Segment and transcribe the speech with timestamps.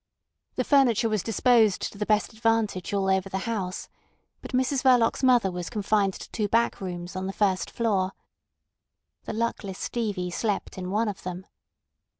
[0.55, 3.87] The furniture was disposed to the best advantage all over the house,
[4.41, 8.13] but Mrs Verloc's mother was confined to two back rooms on the first floor.
[9.25, 11.45] The luckless Stevie slept in one of them.